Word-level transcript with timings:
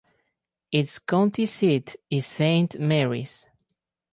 Its 0.71 0.97
county 0.97 1.45
seat 1.45 1.95
is 2.09 2.25
Saint 2.25 2.79
Marys. 2.79 3.45